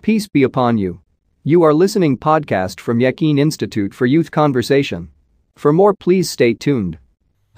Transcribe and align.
Peace 0.00 0.27
be 0.27 0.41
upon 0.41 0.79
you. 0.79 1.01
You 1.43 1.61
are 1.61 1.73
listening 1.75 2.17
podcast 2.17 2.79
from 2.79 2.99
Yakin 2.99 3.37
Institute 3.37 3.93
for 3.93 4.07
Youth 4.07 4.31
Conversation. 4.31 5.09
For 5.55 5.71
more 5.71 5.93
please 5.93 6.27
stay 6.29 6.53
tuned. 6.55 6.97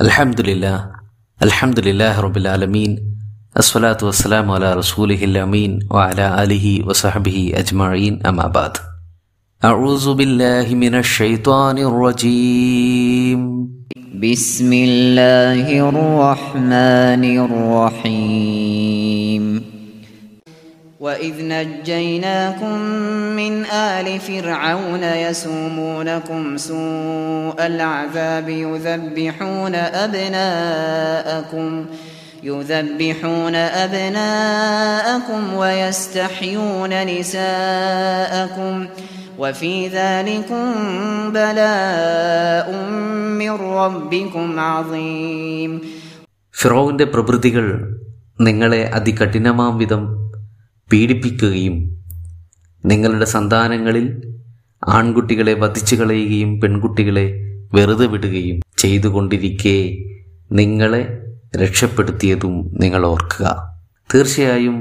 الحمد 0.01 0.41
لله 0.41 0.91
الحمد 1.43 1.79
لله 1.79 2.19
رب 2.21 2.37
العالمين 2.37 2.99
الصلاة 3.57 3.97
والسلام 4.03 4.51
على 4.51 4.73
رسوله 4.73 5.23
الأمين 5.23 5.79
وعلى 5.91 6.43
آله 6.43 6.87
وصحبه 6.87 7.51
أجمعين 7.55 8.19
أما 8.25 8.47
بعد 8.47 8.77
أعوذ 9.63 10.13
بالله 10.13 10.75
من 10.75 10.95
الشيطان 10.95 11.77
الرجيم 11.77 13.69
بسم 14.15 14.73
الله 14.73 15.89
الرحمن 15.89 17.23
الرحيم 17.45 19.43
وإذ 21.02 21.44
نجيناكم 21.44 22.78
من 23.36 23.64
آل 23.66 24.20
فرعون 24.20 25.02
يسومونكم 25.02 26.58
سوء 26.58 27.66
العذاب 27.66 28.48
يذبحون 28.48 29.74
أبناءكم 29.74 31.86
يذبحون 32.42 33.54
أبناءكم 33.54 35.54
ويستحيون 35.54 37.06
نساءكم 37.06 38.86
وفي 39.38 39.88
ذلكم 39.88 40.64
بلاء 41.30 42.72
من 43.38 43.50
ربكم 43.72 44.60
عظيم 44.60 45.80
ഫിറോവിൻ്റെ 46.54 47.04
പ്രവൃത്തികൾ 47.04 47.94
നിങ്ങളെ 48.40 48.90
അതികഠിനമാം 48.94 49.78
വിധം 49.78 50.21
പീഡിപ്പിക്കുകയും 50.92 51.76
നിങ്ങളുടെ 52.84 53.26
സന്താനങ്ങളിൽ 53.34 54.06
ആൺകുട്ടികളെ 54.82 55.54
വധിച്ചു 55.62 55.94
കളയുകയും 55.96 56.50
പെൺകുട്ടികളെ 56.60 57.26
വെറുതെ 57.72 58.06
വിടുകയും 58.06 58.58
ചെയ്തുകൊണ്ടിരിക്കെ 58.78 59.76
നിങ്ങളെ 60.50 61.02
രക്ഷപ്പെടുത്തിയതും 61.56 62.54
നിങ്ങൾ 62.74 63.02
ഓർക്കുക 63.06 63.44
തീർച്ചയായും 64.10 64.78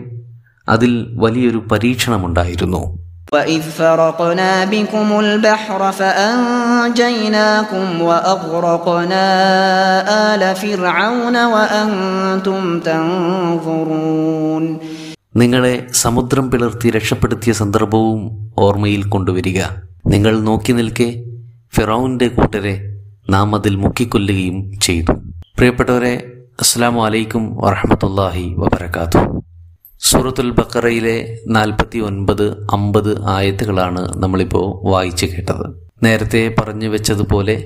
അതിൽ 0.67 0.93
വലിയൊരു 1.23 1.61
പരീക്ഷണമുണ്ടായിരുന്നു 1.71 2.83
وإذ 3.31 3.61
فرقنا 3.71 4.65
بكم 4.65 5.19
البحر 5.19 5.81
فأنجيناكم 5.93 7.85
وأغرقنا 8.01 9.25
آل 10.27 10.55
فرعون 10.55 11.35
وأنتم 11.47 12.61
تنظرون 12.81 14.63
നിങ്ങളെ 15.40 15.74
സമുദ്രം 16.02 16.46
പിളർത്തി 16.50 16.88
രക്ഷപ്പെടുത്തിയ 16.90 17.52
സന്ദർഭവും 17.60 18.22
ഓർമ്മയിൽ 18.64 19.02
കൊണ്ടുവരിക. 19.12 19.60
നിങ്ങൾ 20.12 20.34
നോക്കി 20.48 20.72
നിൽക്കെ 20.72 21.06
ഫിറൌന്റെ 21.76 22.26
കൂട്ടരെ 22.28 22.74
നാം 23.34 23.54
അതിൽ 23.54 23.74
മുക്കിക്കൊല്ലുകയും 23.76 24.56
ചെയ്തു. 24.86 25.12
പ്രിയപ്പെട്ടവരെ 25.58 26.14
അസ്സാം 26.62 26.96
വലൈക്കും 27.02 27.44
വറഹമത്തല്ലാഹി 27.62 28.44
വബർക്കാത്തു 28.58 29.20
സൂറത്തുൽ 30.08 30.50
ബക്കറയിലെ 30.50 31.16
നാൽപ്പത്തി 31.56 31.98
ഒൻപത് 32.08 32.46
അമ്പത് 32.76 33.12
ആയത്തുകളാണ് 33.34 34.02
നമ്മളിപ്പോൾ 34.22 34.66
വായിച്ചു 34.90 35.26
കേട്ടത്. 35.26 35.66
നേരത്തെ 36.02 36.42
പറഞ്ഞു 36.58 36.88
വെച്ചതുപോലെ 36.88 37.56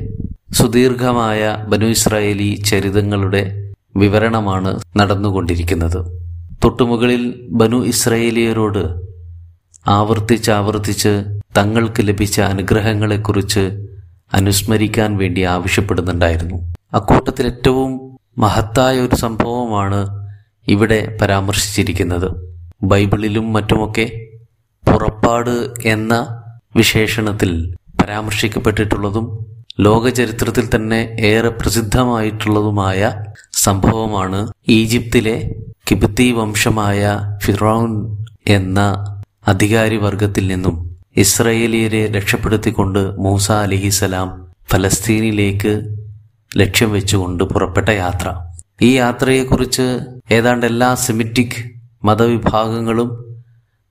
സുദീർഘമായ 0.59 1.41
ബനു 1.73 1.89
ഇസ്രായേലി 1.97 2.51
ചരിതങ്ങളുടെ 2.71 3.43
വിവരണമാണ് 3.97 4.73
നടന്നുകൊണ്ടിരിക്കുന്നത്. 4.97 6.01
തൊട്ടുമുകളിൽ 6.65 7.23
ബനു 7.51 7.79
ഇസ്രയേലിയരോട് 7.85 8.83
ആവർത്തിച്ചാവർത്തിച്ച് 9.89 11.13
തങ്ങൾക്ക് 11.57 12.03
ലഭിച്ച 12.03 12.41
അനുഗ്രഹങ്ങളെക്കുറിച്ച് 12.41 13.65
അനുസ്മരിക്കാൻ 14.33 15.17
വേണ്ടി 15.17 15.43
ആവശ്യപ്പെടുന്നുണ്ടായിരുന്നു. 15.43 16.59
അക്കൂട്ടത്തിൽ 16.95 17.47
ഏറ്റവും 17.47 17.91
മഹത്തായ 18.39 18.97
ഒരു 19.01 19.17
സംഭവമാണ് 19.17 20.01
ഇവിടെ 20.69 21.17
പരാമർശിച്ചിരിക്കുന്നത്. 21.21 22.29
ബൈബിളിലും 22.83 23.53
മറ്റുമൊക്കെ 23.53 24.07
പുറപ്പാട് 24.85 25.55
എന്ന 25.85 26.15
വിശേഷണത്തിൽ 26.77 27.51
പരാമർശിക്കപ്പെട്ടിട്ടുള്ളതും 28.03 29.27
ലോകചരിത്രത്തിൽ 29.81 30.67
തന്നെ 30.75 31.17
ഏറെ 31.21 31.49
പ്രസിദ്ധമായിട്ടുള്ളതുമായ 31.49 33.01
സംഭവമാണ് 33.53 34.41
ഈജിപ്തിലെ 34.69 35.37
കിബിത്തി 35.87 36.33
വംശമായ 36.33 37.01
ഫിറോൺ 37.45 37.91
എന്ന 38.49 38.81
അധികാരി 39.49 39.97
വർഗത്തിൽ 39.97 40.47
നിന്നും 40.47 40.77
ഇസ്രയേലിയരെ 41.17 42.07
രക്ഷപ്പെടുത്തിക്കൊണ്ട് 42.07 42.99
മൂസ 43.17 43.53
അലിഹിസലാം 43.53 44.29
ഫലസ്തീനിലേക്ക് 44.71 45.73
ലക്ഷ്യം 46.57 46.91
വെച്ചുകൊണ്ട് 46.93 47.45
പുറപ്പെട്ട 47.45 47.89
യാത്ര. 47.89 48.29
ഈ 48.83 48.91
യാത്രയെക്കുറിച്ച് 48.97 49.87
ഏതാണ്ട് 50.33 50.67
എല്ലാ 50.67 50.95
സെമിറ്റിക് 50.95 51.59
മതവിഭാഗങ്ങളും 52.05 53.11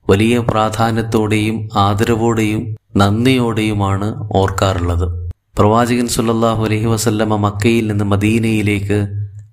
വലിയ 0.08 0.38
പ്രാധാന്യത്തോടെയും 0.38 1.68
ആദരവോടെയും 1.76 2.62
നന്ദിയോടെയുമാണ് 2.96 4.08
ഓർക്കാറുള്ളത്. 4.36 5.06
പ്രവാചകൻ 5.58 6.08
സുല്ലാഹു 6.08 6.64
അലഹി 6.64 6.84
വസല്ലമ 6.84 7.36
മക്കയിൽ 7.36 7.86
നിന്ന് 7.86 8.04
മദീനയിലേക്ക് 8.04 8.98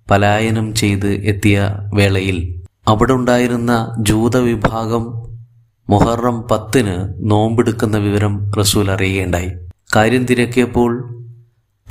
പലായനം 0.10 0.76
ചെയ്ത് 0.76 1.08
എത്തിയ 1.08 1.76
വേളയിൽ 1.94 2.64
അവിടെ 2.88 3.14
ഉണ്ടായിരുന്ന 3.14 3.96
ജൂത 4.00 4.38
വിഭാഗം 4.38 5.24
മുഹറം 5.90 6.42
പത്തിന് 6.42 7.14
നോമ്പെടുക്കുന്ന 7.32 7.98
വിവരം 7.98 8.52
റസൂൽ 8.52 8.92
അറിയുകയുണ്ടായി. 8.92 9.52
കാര്യം 9.96 10.26
തിരക്കിയപ്പോൾ 10.26 11.24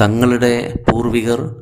തങ്ങളുടെ 0.01 0.75
പൂർവികർ 0.91 1.55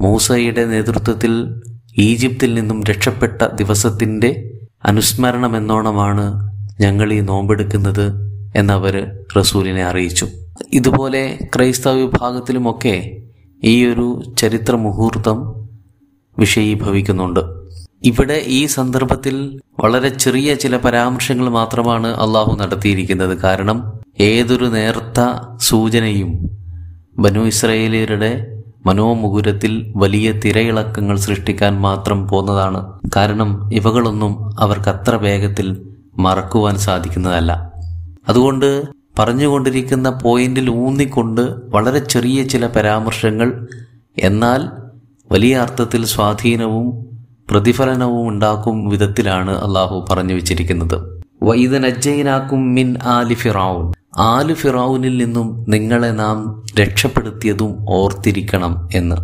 മൂസയുടെ 0.00 0.64
നേതൃത്വത്തിൽ 0.64 1.60
ഈജിപ്തിൽ 1.98 2.54
നിന്നും 2.54 2.84
രക്ഷപ്പെട്ട 2.84 3.42
ദിവസത്തിന്റെ 3.54 4.50
അനുസ്മരണമെന്നോണമാണ് 4.84 6.50
ഞങ്ങൾ 6.80 7.12
ഈ 7.12 7.20
നോമ്പെടുക്കുന്നത് 7.20 8.12
എന്നവർ 8.56 9.10
റസൂലിനെ 9.36 9.84
അറിയിച്ചു. 9.84 10.26
ഇതുപോലെ 10.72 11.38
ക്രൈസ്തവ 11.56 11.92
വിഭാഗത്തിലുമൊക്കെ 11.92 13.16
ഈ 13.64 13.86
ഒരു 13.86 14.22
ചരിത്ര 14.38 14.74
മുഹൂർത്തം 14.76 15.61
വിഷയീഭവിക്കുന്നുണ്ട്. 16.38 17.40
ഇവിടെ 18.04 18.42
ഈ 18.46 18.66
സന്ദർഭത്തിൽ 18.66 19.60
വളരെ 19.80 20.08
ചെറിയ 20.08 20.54
ചില 20.54 20.76
പരാമർശങ്ങൾ 20.76 21.48
മാത്രമാണ് 21.48 22.06
അള്ളാഹു 22.06 22.56
നടത്തിയിരിക്കുന്നത്. 22.56 23.38
കാരണം 23.38 23.92
ഏതൊരു 24.20 24.64
നേർത്ത 24.64 25.20
സൂചനയും 25.56 26.50
ബനു 27.18 27.40
ഇസ്രയേലിയരുടെ 27.40 28.60
മനോമുകുരത്തിൽ 28.86 29.92
വലിയ 29.96 30.32
തിരയിളക്കങ്ങൾ 30.32 31.16
സൃഷ്ടിക്കാൻ 31.16 31.80
മാത്രം 31.80 32.28
പോന്നതാണ്. 32.28 33.00
കാരണം 33.16 33.70
ഇവകളൊന്നും 33.72 34.60
അവർക്ക് 34.60 34.88
അത്ര 34.88 35.14
വേഗത്തിൽ 35.14 35.82
മറക്കുവാൻ 36.18 36.76
സാധിക്കുന്നതല്ല. 36.76 37.72
അതുകൊണ്ട് 38.28 38.82
പറഞ്ഞുകൊണ്ടിരിക്കുന്ന 39.18 40.10
പോയിന്റിൽ 40.10 40.70
ഊന്നിക്കൊണ്ട് 40.70 41.40
വളരെ 41.64 41.98
ചെറിയ 41.98 42.42
ചില 42.42 42.66
പരാമർശങ്ങൾ 42.66 43.68
എന്നാൽ 44.18 44.81
വലിയ 45.32 45.56
അർത്ഥത്തിൽ 45.56 46.04
സ്വാധീനവും 46.04 47.06
പ്രതിഫലനവും 47.50 48.28
ഉണ്ടാക്കും 48.28 48.88
വിധത്തിലാണ് 48.88 49.50
അള്ളാഹു 49.50 50.06
പറഞ്ഞു 50.10 50.34
വെച്ചിരിക്കുന്നത്. 50.34 51.22
വൈദ 51.42 51.70
വൈദനജ്ജയിനാക്കും 51.70 52.74
മിൻ 52.74 52.96
ആലി 53.02 53.34
ഫിറാവുൻ 53.34 53.92
ആലു 54.16 54.54
ഫിറാവുനിൽ 54.54 55.24
നിന്നും 55.24 55.64
നിങ്ങളെ 55.68 56.08
നാം 56.08 56.62
രക്ഷപ്പെടുത്തിയതും 56.80 57.86
ഓർത്തിരിക്കണം 57.88 58.88
എന്ന്. 58.94 59.16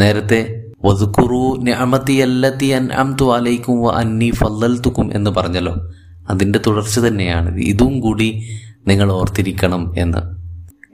നേരത്തെ 0.00 0.64
വതുക്കുറു 0.84 1.56
ഞമത്തിയല്ലത്തി 1.58 2.66
അൻ 2.66 2.92
അംതു 2.92 3.34
അലൈക്കും 3.34 3.82
വ 3.82 3.90
അന്നി 3.90 4.30
ഫല്ലൽത്തുക്കും 4.30 5.16
എന്ന് 5.16 5.30
പറഞ്ഞല്ലോ. 5.30 5.74
അതിന്റെ 6.30 6.60
തുടർച്ച 6.66 6.98
തന്നെയാണ്. 6.98 7.58
ഇതും 7.58 8.00
കൂടി 8.00 8.42
നിങ്ങൾ 8.86 9.12
ഓർത്തിരിക്കണം 9.12 9.94
എന്ന്. 9.98 10.18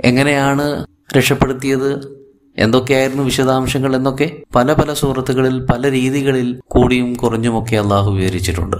എങ്ങനെയാണ് 0.04 0.86
രക്ഷപ്പെടുത്തിയത്? 1.16 2.19
എന്തൊക്കെയായിരുന്നു 2.58 3.22
വിശദാംശങ്ങൾ 3.22 3.96
എന്നൊക്കെ 3.96 4.42
പല 4.56 4.72
പല 4.72 4.92
സൂറത്തുകളിൽ 4.92 5.66
പല 5.70 5.90
രീതികളിൽ 5.90 6.60
കൂടിയും 6.66 7.14
കുറഞ്ഞുമൊക്കെ 7.14 7.76
അള്ളാഹു 7.76 8.10
വിവരിച്ചിട്ടുണ്ട്. 8.10 8.76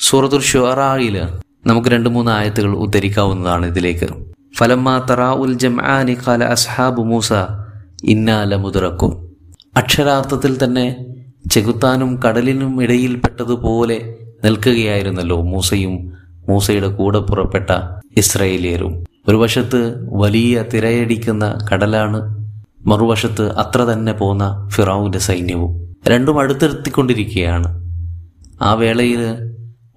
സൂറത്തുൽ 0.00 0.40
ഷുറായിൽ 0.40 1.22
നമുക്ക് 1.66 1.88
രണ്ട് 1.88 2.08
മൂന്ന് 2.08 2.30
ആയത്തുകൾ 2.32 2.74
ഉദ്ധരിക്കാവുന്നതാണ് 2.74 3.66
ഇതിലേക്ക്. 3.66 4.08
ഫലമ്മ 4.58 4.98
ജംആനി 5.54 6.16
ഖാല 6.26 6.54
മൂസ 6.96 7.32
ഇന്നാല 8.04 8.54
അക്ഷരാർത്ഥത്തിൽ 9.76 10.64
തന്നെ 10.64 10.96
ചെകുത്താനും 11.50 12.20
കടലിനും 12.26 12.82
ഇടയിൽപ്പെട്ടതുപോലെ 12.82 14.16
നിൽക്കുകയായിരുന്നല്ലോ 14.44 15.42
മൂസയും 15.42 16.12
മൂസയുടെ 16.48 16.88
കൂടെ 16.88 17.18
പുറപ്പെട്ട 17.18 17.70
ഇസ്രയേലിയരും. 18.16 19.04
ഒരു 19.28 19.36
വശത്ത് 19.36 20.08
വലിയ 20.08 20.62
തിരയടിക്കുന്ന 20.62 21.58
കടലാണ് 21.72 22.37
മറുവശത്ത് 22.86 23.52
അത്ര 23.52 23.82
തന്നെ 23.82 24.12
പോന്ന 24.12 24.68
ഫിറാവുവിന്റെ 24.68 25.18
സൈന്യവും 25.18 25.94
രണ്ടും 26.08 26.38
അടുത്തിരുത്തിക്കൊണ്ടിരിക്കുകയാണ്. 26.38 27.84
ആ 28.62 28.74
വേളയിൽ 28.74 29.20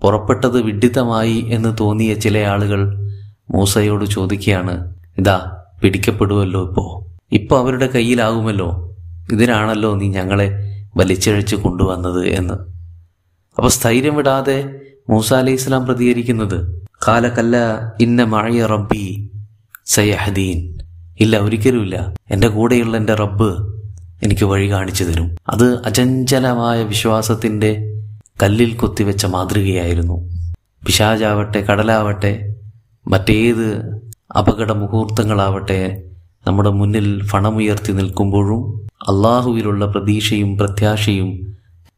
പുറപ്പെട്ടത് 0.02 0.62
വിഡിത്തമായി 0.62 1.38
എന്ന് 1.38 1.76
തോന്നിയ 1.80 2.14
ചില 2.14 2.38
ആളുകൾ 2.38 3.12
മൂസയോട് 3.52 4.06
ചോദിക്കുകയാണ് 4.06 4.96
ഇതാ 5.18 5.58
പിടിക്കപ്പെടുമല്ലോ 5.84 6.68
ഇപ്പോ? 6.68 7.08
ഇപ്പൊ 7.32 7.58
അവരുടെ 7.58 7.88
കയ്യിലാകുമല്ലോ? 7.88 8.96
ഇതിനാണല്ലോ 9.32 9.96
നീ 9.96 10.08
ഞങ്ങളെ 10.08 10.72
വലിച്ചഴിച്ച് 10.98 11.56
കൊണ്ടുവന്നത് 11.56 12.28
എന്ന്. 12.28 12.54
അപ്പൊ 13.58 13.68
സ്ഥൈര്യം 13.68 14.16
വിടാതെ 14.16 14.76
മൂസ 15.10 15.34
അലൈഹി 15.34 15.56
ഇസ്ലാം 15.56 15.86
പ്രതികരിക്കുന്നത് 15.86 16.82
കാലക്കല്ല 17.08 17.58
ഇന്ന 18.02 18.24
മഴയ 18.24 18.66
റബ്ബി 18.66 19.32
സയഹദീൻ. 19.86 20.71
ഇല്ല 21.24 21.36
ഒരിക്കലുമില്ല. 21.46 21.98
എന്റെ 22.34 22.48
കൂടെയുള്ള 22.56 22.94
എന്റെ 22.98 23.16
റബ്ബ് 23.22 23.50
എനിക്ക് 24.26 24.46
വഴി 24.52 24.68
കാണിച്ചു 24.74 25.04
തരും. 25.04 25.28
അത് 25.54 25.68
അചഞ്ചലമായ 25.88 26.80
വിശ്വാസത്തിന്റെ 26.84 27.72
കല്ലിൽ 28.40 28.72
കൊത്തിവെച്ച 28.82 29.26
മാതൃകയായിരുന്നു. 29.36 30.18
പിശാജാവട്ടെ 30.86 31.60
കടലാവട്ടെ 31.70 32.32
മറ്റേത് 33.06 33.68
അപകട 34.36 34.72
മുഹൂർത്തങ്ങളാവട്ടെ 34.82 35.80
നമ്മുടെ 36.46 36.72
മുന്നിൽ 36.80 37.08
ഫണമുയർത്തി 37.32 37.92
നിൽക്കുമ്പോഴും 37.92 38.62
അള്ളാഹുവിലുള്ള 39.12 39.84
പ്രതീക്ഷയും 39.86 40.52
പ്രത്യാശയും 40.58 41.30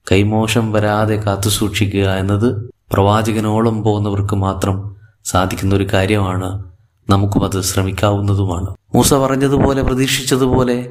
കൈമോശം 0.08 0.66
വരാതെ 0.72 1.16
കാത്തു 1.16 1.50
സൂക്ഷിക്കുക 1.50 2.08
എന്നത് 2.22 2.50
പ്രവാചകനോളം 2.92 3.76
പോകുന്നവർക്ക് 3.84 4.36
മാത്രം 4.38 4.76
സാധിക്കുന്ന 5.26 5.74
ഒരു 5.76 5.86
കാര്യമാണ് 5.94 6.50
നമുക്കും 7.10 7.46
അത് 7.46 7.62
ശ്രമിക്കാവുന്നതുമാണ്. 7.62 8.68
മൂസ 8.96 9.14
പറഞ്ഞതുപോലെ 9.14 9.82
പ്രതീക്ഷിച്ചതുപോലെ 9.82 10.90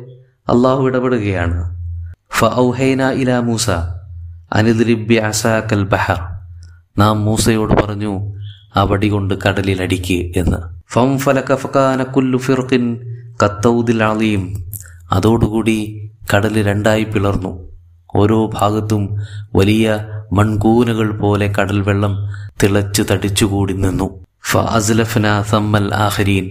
അള്ളാഹു 0.49 0.87
ഇടപെടുകയാണ്. 0.87 1.83
ഇല 3.11 3.39
മൂസ 3.39 3.71
ബഹർ. 5.85 6.21
നാം 6.99 7.25
മൂസയോട് 7.25 7.75
പറഞ്ഞു 7.75 8.33
ആ 8.77 8.83
വടി 8.83 9.09
കൊണ്ട് 9.09 9.35
കടലിൽ 9.49 9.83
അടിക്ക് 9.83 10.39
എന്ന്. 10.39 10.57
ഫം 10.93 11.19
ഫലക 11.19 11.55
കുല്ലു 12.03 12.39
ഫിർഖിൻ 12.39 12.99
അതോടുകൂടി 15.13 16.11
കടൽ 16.35 16.63
രണ്ടായി 16.63 17.05
പിളർന്നു. 17.05 17.69
ഓരോ 18.17 18.51
ഭാഗത്തും 18.55 19.21
വലിയ 19.55 20.07
മൺകൂനകൾ 20.33 21.19
പോലെ 21.19 21.53
കടൽ 21.61 21.81
വെള്ളം 21.81 22.17
തിളച്ചു 22.63 23.03
തടിച്ചുകൂടി 23.03 23.73
നിന്നു. 23.73 24.23
ഫഅസ്ലഫ്ന 24.53 25.27
സമ്മൽ 25.51 25.87
ആഹരീൻ 25.95 26.47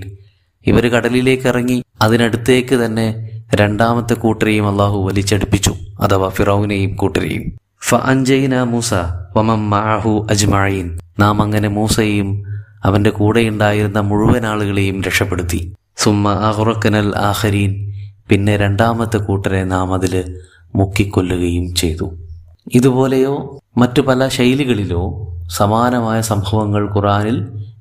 ഇവർ 0.66 0.84
കടലിലേക്ക് 0.94 1.48
ഇറങ്ങി 1.48 1.76
അതിനടുത്തേക്ക് 2.02 2.76
തന്നെ 2.76 3.06
രണ്ടാമത്തെ 3.56 4.14
കൂട്ടരെയും 4.14 4.68
അള്ളാഹു 4.68 4.98
വലിച്ചടുപ്പിച്ചു. 5.08 5.74
അഥവാ 6.02 6.30
ഫിറൌനെയും 6.30 6.96
കൂട്ടരെയും. 6.96 7.44
ഫ 7.88 7.96
അഞ്ജയിന 7.96 8.64
മൂസ 8.64 8.92
വമം 9.38 9.70
മാഹു 9.70 10.28
അജ്മഴീൻ 10.32 10.88
നാം 11.20 11.42
അങ്ങനെ 11.42 11.70
മൂസയെയും 11.70 12.30
അവന്റെ 12.86 13.10
കൂടെയുണ്ടായിരുന്ന 13.10 14.00
മുഴുവൻ 14.00 14.46
ആളുകളെയും 14.46 15.02
രക്ഷപ്പെടുത്തി. 15.02 15.62
സുമ്മ 15.98 16.34
അഹുറക്കനൽ 16.50 17.10
ആഹരീൻ 17.30 17.74
പിന്നെ 18.30 18.58
രണ്ടാമത്തെ 18.58 19.18
കൂട്ടരെ 19.18 19.64
നാം 19.64 19.94
അതിൽ 19.94 20.14
മുക്കിക്കൊല്ലുകയും 20.76 21.76
ചെയ്തു. 21.76 22.08
ഇതുപോലെയോ 22.74 23.36
മറ്റു 23.78 24.02
പല 24.02 24.28
ശൈലികളിലോ 24.28 25.04
സമാനമായ 25.58 26.22
സംഭവങ്ങൾ 26.22 26.84
ഖുറാനിൽ 26.96 27.38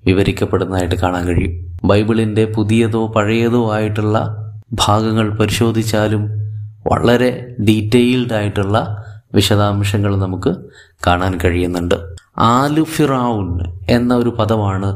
വിവരിക്കപ്പെടുന്നതായിട്ട് 0.07 0.95
കാണാൻ 0.95 1.27
കഴിയും. 1.27 1.77
ബൈബിളിന്റെ 1.85 2.45
പുതിയതോ 2.45 3.07
പഴയതോ 3.07 3.73
ആയിട്ടുള്ള 3.75 4.37
ഭാഗങ്ങൾ 4.73 5.31
പരിശോധിച്ചാലും 5.31 6.29
വളരെ 6.87 7.57
ഡീറ്റെയിൽഡ് 7.61 8.33
ആയിട്ടുള്ള 8.33 9.05
വിശദാംശങ്ങൾ 9.35 10.17
നമുക്ക് 10.17 10.57
കാണാൻ 11.07 11.39
കഴിയുന്നുണ്ട്. 11.45 11.95
ആലു 12.39 12.83
ഫിറൌൻ 12.83 13.61
എന്ന 13.89 14.15
ഒരു 14.15 14.29
പദമാണ് 14.29 14.87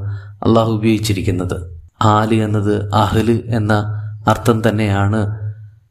അള്ളാഹു 0.43 0.73
ഉപയോഗിച്ചിരിക്കുന്നത്. 0.73 1.75
ആൽ 2.03 2.35
എന്നത് 2.35 2.95
അഹൽ 2.95 3.43
എന്ന 3.47 3.73
അർത്ഥം 4.29 4.69
തന്നെയാണ് 4.69 5.39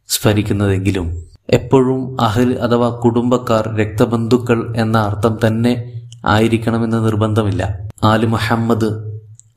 സ്മരിക്കുന്നതെങ്കിലും 0.08 1.24
എപ്പോഴും 1.50 2.22
അഹൽ 2.22 2.54
അഥവാ 2.54 2.90
കുടുംബക്കാർ 2.90 3.76
രക്തബന്ധുക്കൾ 3.76 4.74
എന്ന 4.78 4.98
അർത്ഥം 4.98 5.40
തന്നെ 5.48 6.02
ആയിരിക്കണമെന്ന് 6.26 7.06
നിർബന്ധമില്ല. 7.06 7.83
ആൽ 8.04 8.26
മുഹമ്മദ് 8.26 8.90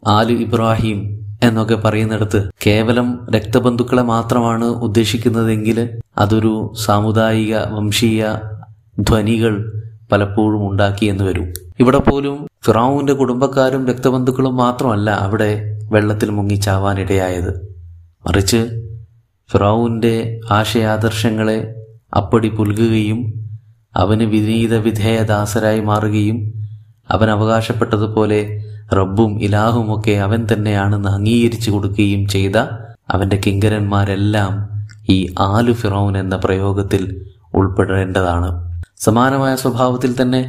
ആൽ 0.06 0.28
ഇബ്രാഹിം 0.36 0.98
എന്നൊക്കെ 1.42 1.76
പറയുന്നിടത്ത് 1.76 2.40
കേവലം 2.66 3.08
രക്തബന്ധുക്കളെ 3.34 4.02
മാത്രമാണ് 4.02 4.66
ഉദ്ദേശിക്കുന്നതെങ്കിൽ 4.80 5.78
അതൊരു 6.18 6.52
സാമുദായിക 6.86 7.56
വംശീയ 7.70 8.20
ധ്വനികൾ 8.98 9.54
പലപ്പോഴും 10.12 10.70
ഉണ്ടാക്കി 10.70 11.04
എന്ന് 11.04 11.24
വരും. 11.24 11.46
ഇവിടെ 11.78 11.98
പോലും 11.98 12.36
ഫിറാവുവിന്റെ 12.64 13.12
കുടുംബക്കാരും 13.12 13.86
രക്തബന്ധുക്കളും 13.86 14.54
മാത്രമല്ല 14.56 15.10
അവിടെ 15.10 15.50
വെള്ളത്തിൽ 15.90 16.28
മുങ്ങി 16.28 16.38
മുങ്ങിച്ചാവാനിടയായത് 16.38 17.50
മറിച്ച് 18.24 18.60
ഫിറാവുവിന്റെ 19.50 20.14
ആശയാദർശങ്ങളെ 20.50 21.58
അപ്പടി 22.16 22.48
പുൽകുകയും 22.48 23.20
അവന് 23.94 24.24
വിനീത 24.24 24.74
വിധേയദാസരായി 24.76 25.80
മാറുകയും 25.80 26.38
അവൻ 27.10 27.30
അവകാശപ്പെട്ടതുപോലെ 27.30 28.60
റബ്ബും 28.92 29.42
ഇലാഹും 29.42 29.98
ഒക്കെ 29.98 30.12
അവൻ 30.12 30.46
തന്നെയാണെന്ന് 30.52 31.08
അംഗീകരിച്ചു 31.08 31.70
കൊടുക്കുകയും 31.70 32.28
ചെയ്ത 32.28 32.56
അവന്റെ 33.10 33.40
കിങ്കരന്മാരെല്ലാം 33.46 34.52
ഈ 35.10 35.34
ആലു 35.38 35.72
ഫിറോൻ 35.72 36.18
എന്ന 36.18 36.36
പ്രയോഗത്തിൽ 36.36 37.02
ഉൾപ്പെടേണ്ടതാണ്. 37.54 38.48
സമാനമായ 38.96 39.56
സ്വഭാവത്തിൽ 39.56 40.22
തന്നെ 40.22 40.42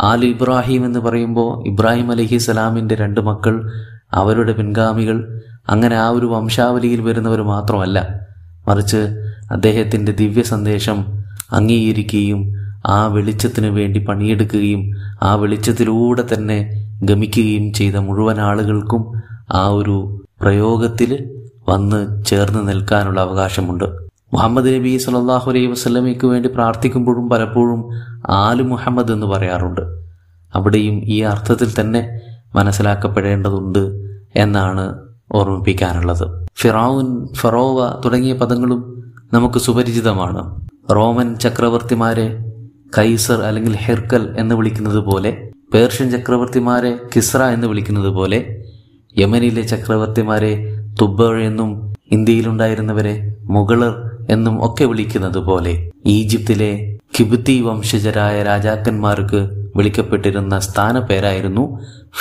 ആലു 0.00 0.26
ഇബ്രാഹിം 0.26 0.86
എന്ന് 0.86 0.98
പറയുമ്പോൾ 0.98 1.68
ഇബ്രാഹിം 1.68 2.10
അലഹി 2.10 2.36
സലാമിന്റെ 2.36 2.94
രണ്ട് 2.94 3.20
മക്കൾ 3.20 3.70
അവരുടെ 4.12 4.52
പിൻഗാമികൾ 4.52 5.42
അങ്ങനെ 5.68 5.96
ആ 5.96 6.08
ഒരു 6.08 6.26
വംശാവലിയിൽ 6.26 7.00
വരുന്നവർ 7.00 7.42
മാത്രമല്ല. 7.42 7.98
മറിച്ച് 8.68 9.00
അദ്ദേഹത്തിന്റെ 9.50 10.12
ദിവ്യ 10.12 10.42
സന്ദേശം 10.42 10.98
അംഗീകരിക്കുകയും 11.52 12.63
ആ 12.86 13.06
വെളിച്ചത്തിന് 13.06 13.66
വേണ്ടി 13.66 13.98
പണിയെടുക്കുകയും 13.98 14.92
ആ 15.22 15.34
വെളിച്ചത്തിലൂടെ 15.34 16.24
തന്നെ 16.34 16.88
ഗമിക്കുകയും 17.02 17.72
ചെയ്ത 17.72 17.96
മുഴുവൻ 17.96 18.40
ആളുകൾക്കും 18.40 19.12
ആ 19.52 19.68
ഒരു 19.68 20.20
പ്രയോഗത്തിൽ 20.40 21.28
വന്ന് 21.68 22.24
ചേർന്ന് 22.24 22.68
നിൽക്കാനുള്ള 22.68 23.20
അവകാശമുണ്ട്. 23.20 23.84
മുഹമ്മദ് 24.32 24.66
നബി 24.66 24.96
സല്ലാഹു 24.96 25.50
അലൈഹി 25.50 25.66
വസ്ലമയ്ക്ക് 25.66 26.26
വേണ്ടി 26.26 26.48
പ്രാർത്ഥിക്കുമ്പോഴും 26.48 27.28
പലപ്പോഴും 27.28 27.84
ആലു 28.28 28.62
മുഹമ്മദ് 28.62 29.12
എന്ന് 29.12 29.26
പറയാറുണ്ട്. 29.26 29.80
അവിടെയും 30.54 31.02
ഈ 31.04 31.20
അർത്ഥത്തിൽ 31.22 31.80
തന്നെ 31.80 32.20
മനസ്സിലാക്കപ്പെടേണ്ടതുണ്ട് 32.54 34.00
എന്നാണ് 34.34 34.94
ഓർമ്മിപ്പിക്കാനുള്ളത്. 35.32 36.46
ഫിറാവുൻ 36.56 37.26
ഫറോവ 37.34 38.00
തുടങ്ങിയ 38.04 38.34
പദങ്ങളും 38.34 39.04
നമുക്ക് 39.32 39.58
സുപരിചിതമാണ്. 39.58 40.62
റോമൻ 40.90 41.34
ചക്രവർത്തിമാരെ 41.34 42.43
കൈസർ 42.92 43.42
അല്ലെങ്കിൽ 43.42 43.76
ഹെർക്കൽ 43.76 44.34
എന്ന് 44.38 44.54
വിളിക്കുന്നത് 44.54 44.98
പോലെ 44.98 45.30
പേർഷ്യൻ 45.74 46.10
ചക്രവർത്തിമാരെ 46.10 46.98
കിസ്ര 47.14 47.42
എന്ന് 47.42 47.66
വിളിക്കുന്നത് 47.66 48.08
പോലെ 48.08 48.38
യമനിലെ 49.18 49.62
ചക്രവർത്തിമാരെ 49.62 50.52
തുബ്ബ 51.00 51.22
എന്നും 51.32 51.70
ഇന്ത്യയിലുണ്ടായിരുന്നവരെ 52.12 53.14
മുഗളർ 53.44 53.94
എന്നും 54.30 54.64
ഒക്കെ 54.64 54.84
വിളിക്കുന്നത് 54.84 55.38
പോലെ 55.38 55.90
ഈജിപ്തിലെ 56.06 56.98
കിബുത്തി 57.18 57.60
വംശജരായ 57.60 58.42
രാജാക്കന്മാർക്ക് 58.42 59.40
വിളിക്കപ്പെട്ടിരുന്ന 59.76 60.58
സ്ഥാനപ്പേരായിരുന്നു 60.58 61.64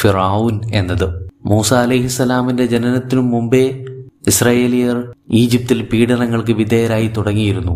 ഫിറാവുൻ 0.01 0.61
എന്നത്. 0.73 1.07
മൂസ 1.45 1.73
അലഹിസലാമിന്റെ 1.73 2.65
ജനനത്തിനു 2.65 3.21
മുമ്പേ 3.21 3.85
ഇസ്രായേലിയർ 4.27 4.97
ഈജിപ്തിൽ 5.31 5.83
പീഡനങ്ങൾക്ക് 5.83 6.51
വിധേയരായി 6.51 7.07
തുടങ്ങിയിരുന്നു. 7.07 7.75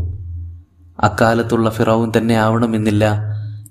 അക്കാലത്തുള്ള 1.00 1.70
ഫിറൌൻ 1.70 2.12
തന്നെ 2.18 2.36
ആവണമെന്നില്ല 2.36 3.20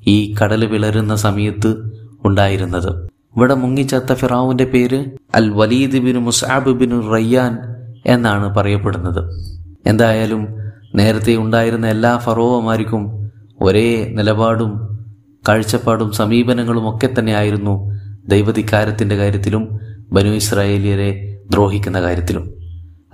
ഈ 0.06 0.35
കടൽ 0.42 0.66
വിളരുന്ന 0.66 1.16
സമയത്ത് 1.16 1.90
ഉണ്ടായിരുന്നത്. 2.25 3.06
ഇവിടെ 3.37 3.54
മുങ്ങിച്ചത്ത 3.54 4.12
ഫിറാവുന്റെ 4.12 4.64
പേര് 4.64 5.04
Al 5.35 5.50
Walid 5.50 5.99
bin 5.99 6.16
Musab 6.16 6.71
bin 6.71 7.12
Rayyan 7.12 7.59
എന്നാണ് 8.06 8.54
പറയപ്പെടുന്നത്. 8.54 9.47
എന്തായാലും 9.87 10.47
നേരത്തെ 10.95 11.37
ഉണ്ടായിരുന്ന 11.37 11.87
എല്ലാ 11.87 12.18
ഫറോവമാർക്കും 12.18 13.30
ഒരേ 13.61 14.12
നിലപാടും 14.12 14.99
കാഴ്ചപ്പാടും 15.49 16.12
സമീപനങ്ങളും 16.12 16.97
ഒക്കെ 16.97 17.09
തന്നെയായിരുന്നു 17.18 17.92
ദൈവധികാരത്തിന്റെ 18.28 19.16
കാര്യത്തിലും 19.16 19.80
ബനു 20.12 20.28
ഇസ്രായേലിയരെ 20.28 21.38
ദ്രോഹിക്കുന്ന 21.50 22.02
കാര്യത്തിലും. 22.02 22.54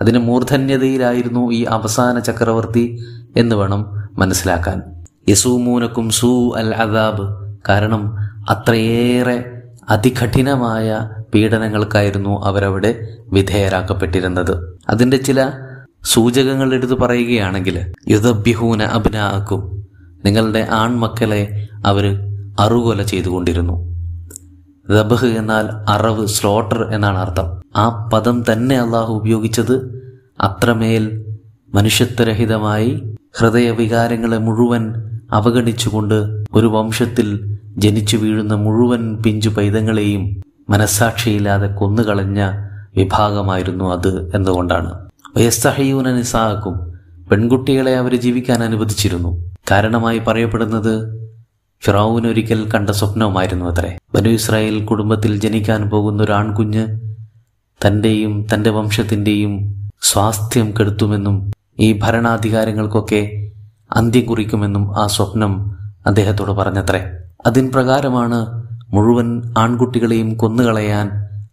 അതിന് 0.00 0.19
മൂർധന്യതയിലായിരുന്നു 0.19 1.50
ഈ 1.50 1.64
അവസാന 1.64 2.19
ചക്രവർത്തി 2.19 3.04
എന്ന് 3.37 3.57
വേണം 3.57 4.01
മനസ്സിലാക്കാൻ. 4.19 4.83
യസൂമൂനക്കും 5.28 6.11
സൂ 6.11 6.54
അൽ 6.54 6.75
അദാബ് 6.75 7.54
കാരണം 7.69 8.16
അത്രയേറെ 8.50 9.62
അതികഠിനമായ 9.90 11.11
പീഡനങ്ങൾക്കായിരുന്നു 11.35 12.45
അവരവിടെ 12.45 13.09
വിധേയരാക്കപ്പെട്ടിരുന്നത്. 13.33 14.81
അതിന്റെ 14.88 15.16
ചില 15.16 15.50
സൂചകങ്ങൾ 16.04 16.75
എടുത്തു 16.75 16.95
പറയുകയാണെങ്കിൽ 16.95 17.92
യുദ്ധഭ്യഹൂന 18.09 18.83
അഭിനാക്കും 18.83 19.87
നിങ്ങളുടെ 20.25 20.69
ആൺമക്കളെ 20.71 21.69
അവർ 21.87 22.04
അറുകൊല 22.61 23.02
ചെയ്തുകൊണ്ടിരുന്നു. 23.02 23.92
ദബഹ് 24.90 25.26
എന്നാൽ 25.26 25.90
അറവ് 25.90 26.26
സ്ലോട്ടർ 26.26 26.95
എന്നാണ് 26.95 27.19
അർത്ഥം. 27.19 27.62
ആ 27.76 28.11
പദം 28.12 28.45
തന്നെ 28.52 28.78
അള്ളാഹു 28.78 29.14
ഉപയോഗിച്ചത് 29.14 30.02
അത്രമേൽ 30.40 31.25
മനുഷ്യത്വരഹിതമായി 31.75 33.16
ഹൃദയവികാരങ്ങളെ 33.34 34.38
മുഴുവൻ 34.38 34.82
അവഗണിച്ചുകൊണ്ട് 35.32 36.14
ഒരു 36.54 36.66
വംശത്തിൽ 36.66 37.28
ജനിച്ചു 37.78 38.16
വീഴുന്ന 38.16 38.54
മുഴുവൻ 38.54 39.22
പിഞ്ചു 39.22 39.48
പൈതങ്ങളെയും 39.48 40.42
മനസ്സാക്ഷിയില്ലാതെ 40.70 41.66
കൊന്നുകളഞ്ഞ 41.66 42.40
വിഭാഗമായിരുന്നു 42.96 43.84
അത് 43.92 44.36
എന്നുകൊണ്ടാണ് 44.36 44.90
വയസ്തഹയൂന 45.36 46.12
നിസാക്കും 46.12 46.74
പെൺകുട്ടികളെ 47.30 47.96
അവർ 47.96 48.16
ജീവിക്കാൻ 48.16 48.62
അനുവദിച്ചിരുന്നു. 48.62 49.30
കാരണമായി 49.70 50.18
പറയപ്പെടുന്നത് 50.18 50.94
ഫിറാവുൻ 51.82 52.26
ഒരിക്കൽ 52.26 52.70
കണ്ട 52.70 52.90
സ്വപ്നവുമായിരുന്നു 52.90 53.64
അത്രേ. 53.64 53.98
ബനു 54.14 54.28
ഇസ്രായേൽ 54.28 54.84
കുടുംബത്തിൽ 54.84 55.40
ജനിക്കാൻ 55.40 55.90
പോകുന്ന 55.90 56.22
ഒരു 56.22 56.32
ആൺകുഞ്ഞ് 56.32 56.84
തന്റെയും 57.80 58.46
തന്റെ 58.54 58.70
വംശത്തിന്റെയും 58.70 59.54
സ്വാസ്ഥ്യം 60.02 60.74
കെടുത്തുമെന്നും 60.80 61.36
ഈ 61.78 62.00
ഭരണാധികാരങ്ങൾക്കൊക്കെ 62.02 63.52
അന്ത്യം 63.90 64.26
കുറിക്കുമെന്നും 64.26 64.98
ആ 64.98 65.06
സ്വപ്നം 65.06 65.76
അദ്ദേഹത്തോട് 66.06 66.50
പറഞ്ഞത്രേ. 66.50 67.10
അതിൻ 67.46 67.70
പ്രകാരമാണ് 67.70 68.62
മുഴുവൻ 68.92 69.42
ആൺകുട്ടികളെയും 69.58 70.36
കൊന്നുകളയാൻ 70.36 71.10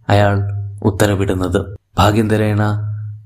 അയാൾ 0.09 0.39
ഉത്തരവിടുന്നത്. 0.83 1.75
ഭാഗ്യന്തരേണ 1.97 2.61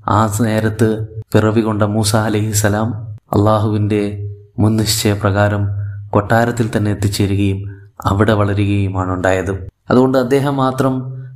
ആ 0.08 0.32
നേരത്ത് 0.40 1.06
പിറവി 1.32 1.60
കൊണ്ട 1.60 1.82
മൂസ 1.82 2.16
അലഹിസലാം 2.16 3.16
അള്ളാഹുവിന്റെ 3.32 4.18
മുൻനിശ്ചയപ്രകാരം 4.58 5.68
കൊട്ടാരത്തിൽ 6.10 6.70
തന്നെ 6.76 6.90
എത്തിച്ചേരുകയും 6.90 7.64
അവിടെ 8.04 8.32
വളരുകയുമാണ് 8.32 9.12
ഉണ്ടായത് 9.12 9.68
അതുകൊണ്ട് 9.90 10.18
അദ്ദേഹം 10.18 10.56
മാത്രം 10.56 10.94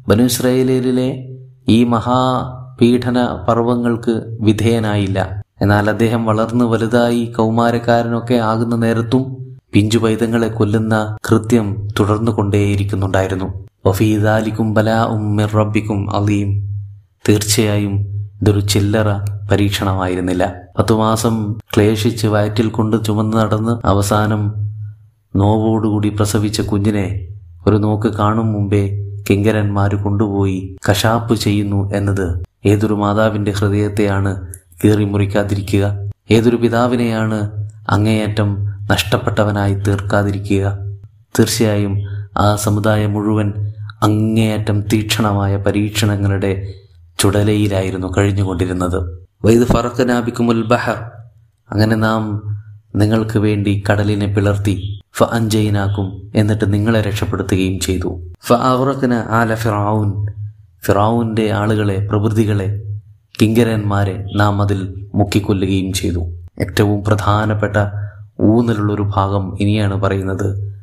ബനു 0.09 0.23
ഇസ്രായേലിലെ 0.23 1.09
ഈ 1.69 1.85
മഹാപീഠന 1.85 3.19
പർവങ്ങൾക്ക് 3.49 4.37
വിധേയനായില്ല. 4.41 5.38
എന്നാൽ 5.61 5.91
അദ്ദേഹം 5.91 6.23
വളർന്നു 6.25 6.65
വലുതായി 6.65 7.25
കൗമാരക്കാരനൊക്കെ 7.37 8.37
ആകുന്ന 8.51 8.77
നേരത്തും 8.77 9.25
പിഞ്ചു 9.73 9.99
പൈതങ്ങളെ 9.99 10.49
കൊല്ലുന്ന 10.49 11.17
കൃത്യം 11.29 11.67
തുടർന്നു 11.99 12.33
കൊണ്ടേയിരിക്കുന്നുണ്ടായിരുന്നു 12.33 13.49
വഫീദാലിക്കും 13.87 14.75
ബലാ 14.75 15.01
ഉമ്മിർ 15.07 15.51
റബ്ബിക്കും 15.55 16.01
അലീം 16.11 16.51
തീർച്ചയായും 17.29 17.95
ഇതൊരു 18.43 18.61
ചില്ലറ 18.67 19.11
പരീക്ഷണമായിരുന്നില്ല. 19.51 20.45
പത്തു 20.79 20.95
മാസം 20.95 21.35
ക്ലേശിച്ച് 21.75 22.27
വയറ്റിൽ 22.27 22.69
കൊണ്ട് 22.69 22.97
ചുമന്ന് 23.05 23.37
നടന്ന് 23.37 23.75
അവസാനം 23.85 24.43
നോവോടുകൂടി 25.37 26.11
പ്രസവിച്ച 26.11 26.61
കുഞ്ഞിനെ 26.61 27.07
ഒരു 27.67 27.77
നോക്ക് 27.77 28.09
കാണും 28.09 28.53
മുമ്പേ 28.53 28.83
കിങ്കരന്മാര് 29.29 29.97
കൊണ്ടുപോയി 30.03 30.77
കശാപ്പ് 30.89 31.35
ചെയ്യുന്നു 31.35 31.81
എന്നത് 31.95 32.27
ഏതൊരു 32.67 32.95
മാതാവിന്റെ 32.95 33.53
ഹൃദയത്തെയാണ് 33.53 34.33
കീറി 34.85 35.05
മുറിക്കാതിരിക്കുക 35.05 36.11
ഏതൊരു 36.31 36.57
പിതാവിനെയാണ് 36.57 37.69
അങ്ങേയറ്റം 37.89 38.67
നഷ്ടപ്പെട്ടവനായി 38.91 39.75
തീർക്കാതിരിക്കുക? 39.75 40.79
തീർച്ചയായും 41.39 41.99
ആ 42.37 42.57
സമുദായം 42.57 43.13
മുഴുവൻ 43.13 43.53
അങ്ങേയറ്റം 44.03 44.81
തീക്ഷണമായ 44.81 45.57
പരീക്ഷണങ്ങളുടെ 45.57 46.75
ചുടലയിലായിരുന്നു 47.19 48.13
കഴിഞ്ഞുകൊണ്ടിരുന്നത്. 48.19 49.27
വൈദ് 49.45 49.65
ഫറക്കനാബിക്കുമുൽ 49.65 50.67
ബഹർ. 50.67 51.11
അങ്ങനെ 51.71 51.97
നാം 51.97 52.43
നിങ്ങൾക്ക് 52.97 53.39
വേണ്ടി 53.39 53.83
കടലിനെ 53.91 54.27
പിളർത്തി 54.27 55.01
ഫ 55.17 55.23
അഞ്ചയിനാക്കും 55.23 56.33
എന്നിട്ട് 56.35 56.73
നിങ്ങളെ 56.73 57.01
രക്ഷപ്പെടുത്തുകയും 57.01 57.81
ചെയ്തു. 57.81 58.21
ഫ 58.47 58.53
അവറക്കിന് 58.53 59.15
ആല 59.15 59.55
ഫിറാവുൻ 59.55 60.27
ഫിറാവുന്റെ 60.87 61.53
ആളുകളെ 61.53 62.07
പ്രകൃതികളെ 62.11 62.88
കിങ്കരന്മാരെ 63.43 64.27
നാം 64.37 64.63
അതിൽ 64.63 65.09
മുക്കിക്കൊല്ലുകയും 65.15 65.93
ചെയ്തു. 65.93 66.23
ഏറ്റവും 66.61 67.05
പ്രധാനപ്പെട്ട 67.05 67.77
ഊന്നലുള്ളൊരു 68.41 69.03
ഭാഗം 69.17 69.57
ഇനിയാണ് 69.61 70.03
പറയുന്നത് 70.03 70.79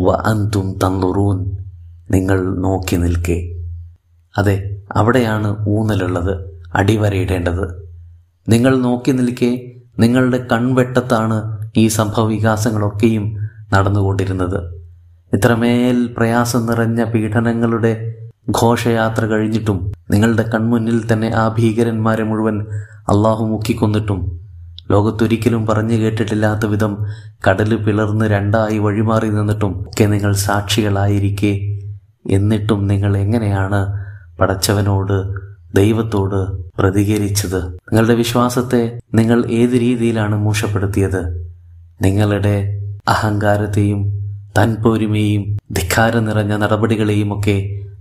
വ 0.00 0.10
അന്തും 0.10 0.78
തന്നുറൂൻ 0.84 1.52
നിങ്ങൾ 2.10 2.56
നോക്കി 2.58 2.96
നിൽക്കേ. 2.96 3.38
അതെ 4.38 4.76
അവിടെയാണ് 4.92 5.66
ഊന്നലുള്ളത് 5.68 6.34
അടിവരയിടേണ്ടത്. 6.74 7.66
നിങ്ങൾ 8.48 8.76
നോക്കി 8.76 9.10
നിൽക്കേ 9.10 9.70
നിങ്ങളുടെ 9.98 10.46
കൺവെട്ടത്താണ് 10.52 11.68
ഈ 11.76 11.88
സംഭവവികാസങ്ങളൊക്കെയും 11.88 13.38
നടന്നുകൊണ്ടിരുന്നത്. 13.72 14.82
ഇത്രമേൽ 15.32 16.14
പ്രയാസം 16.16 16.66
നിറഞ്ഞ 16.66 17.04
പീഡനങ്ങളുടെ 17.04 17.92
ഘോഷയാത്ര 18.46 19.26
കഴിഞ്ഞിട്ടും 19.26 19.92
നിങ്ങളുടെ 20.10 20.42
കൺമുന്നിൽ 20.42 21.12
തന്നെ 21.12 21.34
ആ 21.34 21.48
ഭീകരന്മാരെ 21.48 22.22
മുഴുവൻ 22.22 22.56
അള്ളാഹു 23.08 23.44
മുക്കിക്കൊന്നിട്ടും 23.44 24.20
ലോകത്തൊരിക്കലും 24.90 25.66
പറഞ്ഞു 25.66 25.96
കേട്ടിട്ടില്ലാത്ത 25.96 26.66
വിധം 26.66 26.92
കടൽ 27.48 27.76
പിളർന്ന് 27.76 28.24
രണ്ടായി 28.24 28.78
വഴിമാറി 28.78 29.30
നിന്നിട്ടും 29.30 29.86
ഒക്കെ 29.86 30.06
നിങ്ങൾ 30.06 30.32
സാക്ഷികളായിരിക്കെ. 30.32 31.52
എന്നിട്ടും 32.30 32.86
നിങ്ങൾ 32.86 33.16
എങ്ങനെയാണ് 33.16 33.80
പടച്ചവനോട് 34.40 35.16
ദൈവത്തോട് 35.74 36.40
പ്രതികരിച്ചത്? 36.78 37.60
നിങ്ങളുടെ 37.92 38.14
വിശ്വാസത്തെ 38.14 38.82
നിങ്ങൾ 39.14 39.44
ഏത് 39.50 39.70
രീതിയിലാണ് 39.70 40.36
മൂഷപ്പെടുത്തിയത് 40.36 41.22
നിങ്ങളുടെ 42.02 42.56
അഹങ്കാരത്തെയും 43.08 44.00
തൻപോരുമയും 44.58 45.42
ധിക്കാരം 45.72 46.24
നിറഞ്ഞ 46.24 46.56
നടപടികളെയും 46.56 47.38
ഒക്കെ 47.38 47.56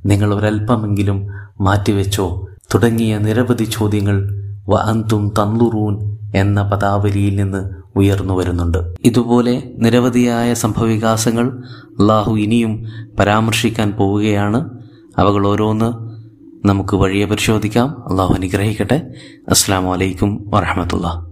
നിങ്ങൾ 0.05 0.35
ഒരല്പമെങ്കിലും 0.35 1.27
മാറ്റിവെച്ചോ. 1.61 2.47
തുടങ്ങിയ 2.73 3.17
നിരവധി 3.17 3.63
ചോദ്യങ്ങൾ 3.63 4.43
വ 4.69 4.75
അന്തും 4.75 5.29
തന്നുറൂൻ 5.29 6.17
എന്ന 6.35 6.63
പദാവലിയിൽ 6.63 7.35
നിന്ന് 7.35 7.69
ഉയർന്നു 7.95 8.33
വരുന്നുണ്ട്. 8.33 8.93
ഇതുപോലെ 9.05 9.73
നിരവധിയായ 9.77 10.53
സംഭവവികാസങ്ങൾ 10.53 11.63
അള്ളാഹു 11.99 12.35
ഇനിയും 12.35 12.85
പരാമർശിക്കാൻ 13.19 13.91
പോവുകയാണ്. 13.91 14.69
അവകൾ 15.17 15.47
ഓരോന്ന് 15.47 16.11
നമുക്ക് 16.67 16.95
വഴിയെ 16.95 17.25
പരിശോധിക്കാം. 17.25 18.11
അള്ളാഹു 18.11 18.33
അനുഗ്രഹിക്കട്ടെ. 18.33 19.13
അസ്സാം 19.49 19.85
വലൈക്കും 19.85 20.43
വറഹമത്തുള്ള 20.47 21.27